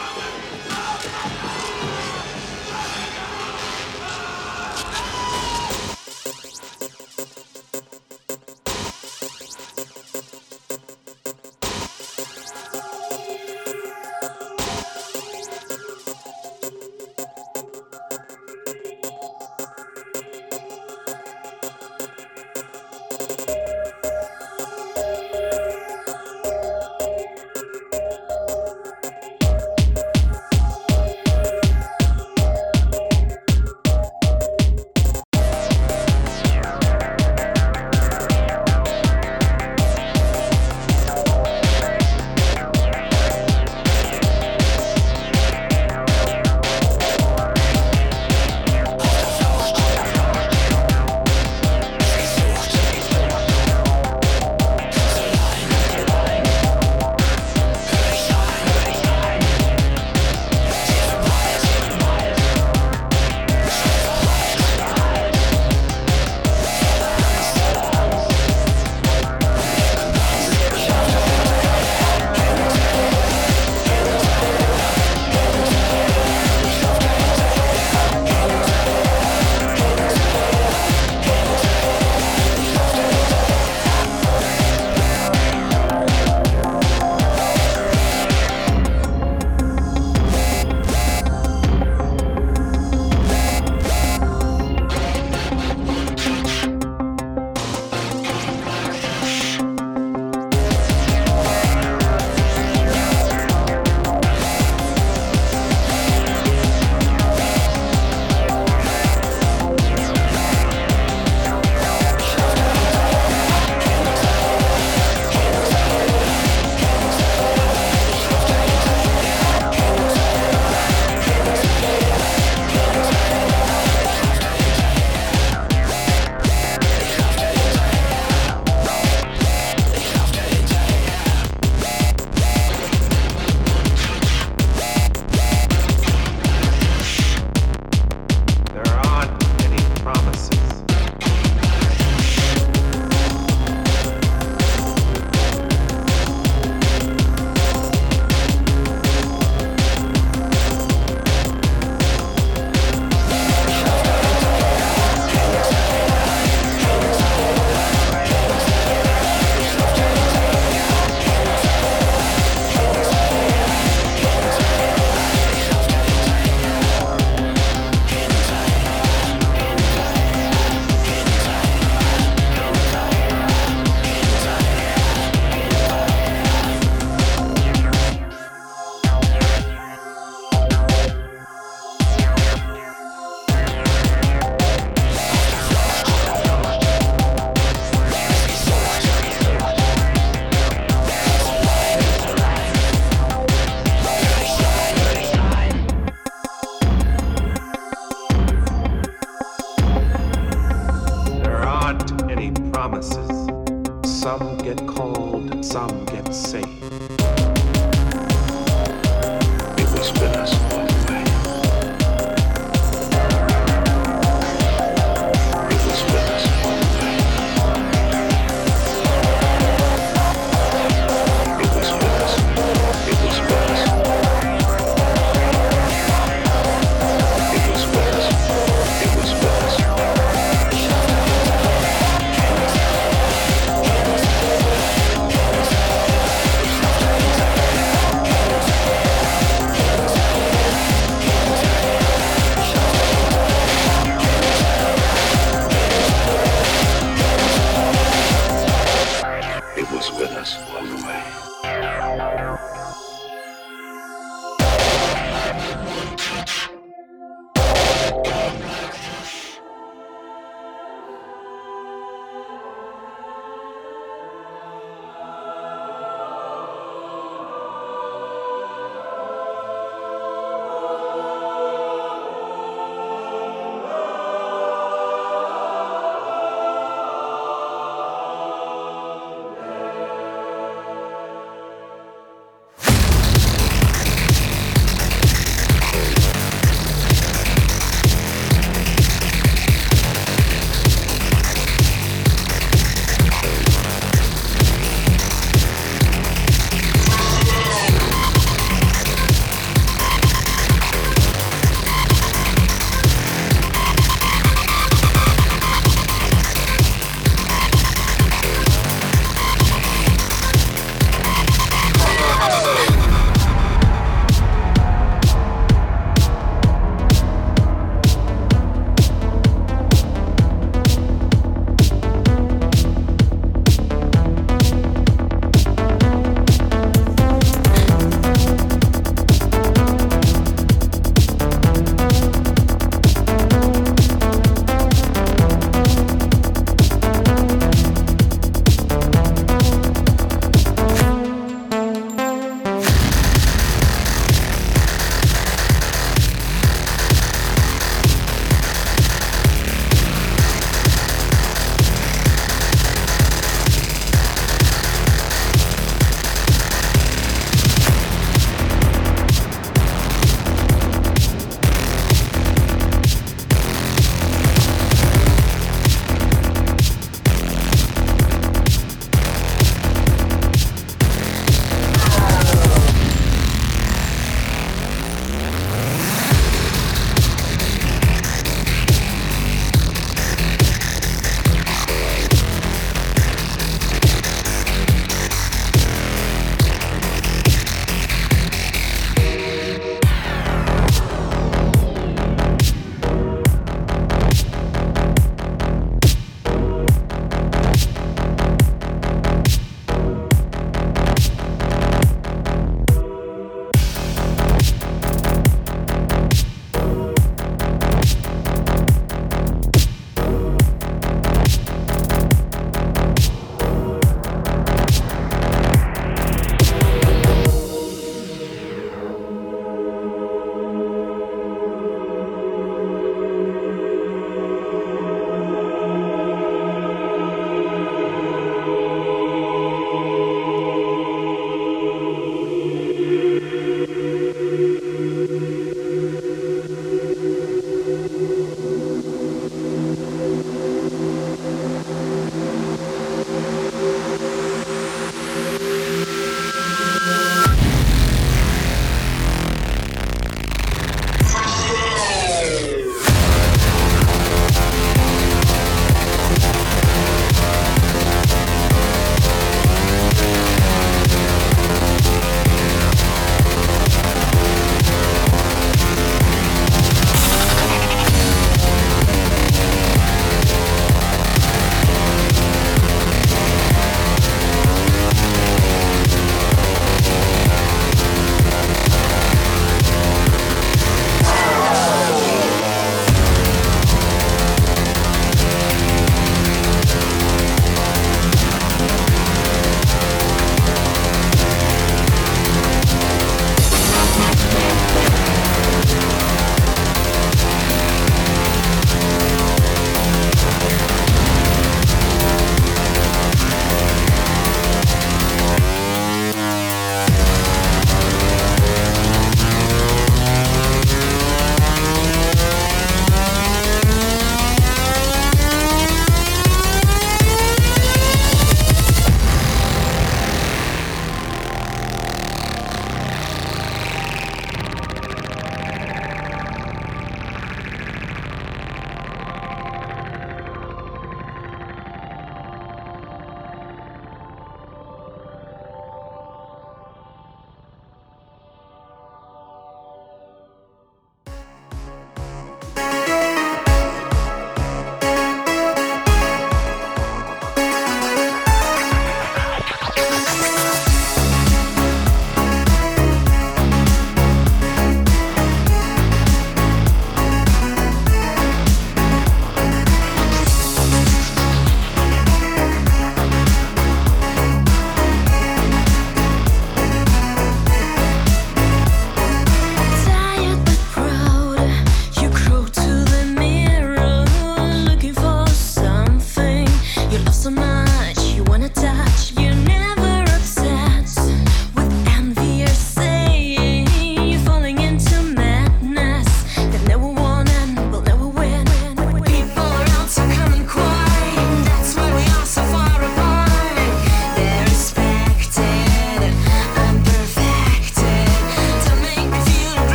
Come 0.00 0.08
on, 0.08 0.14
come 0.14 0.54
on. 0.54 0.59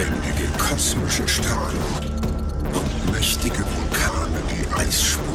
lebendige 0.00 0.48
kosmische 0.56 1.28
Strahlung 1.28 1.94
und 2.72 3.12
mächtige 3.12 3.58
Vulkane, 3.58 4.40
die 4.50 4.64
Eis 4.74 5.02
spucken. 5.02 5.34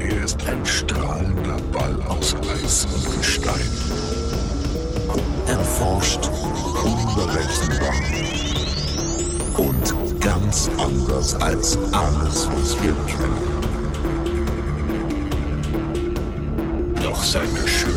Er 0.00 0.24
ist 0.24 0.46
ein 0.46 0.64
strahlender 0.66 1.56
Ball 1.72 1.96
aus 2.08 2.34
Eis 2.52 2.86
und 2.94 3.18
Gestein. 3.18 3.70
Erforscht, 5.46 6.28
unberechenbar 6.84 7.94
und 9.56 10.20
ganz 10.20 10.68
anders 10.76 11.34
als 11.36 11.78
alles, 11.92 12.48
was 12.48 12.76
wir 12.82 12.94
kennen. 13.06 13.56
Doch 17.02 17.22
seine 17.24 17.66
Schönheit 17.66 17.95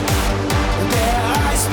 Their 0.00 1.20
eyes 1.46 1.68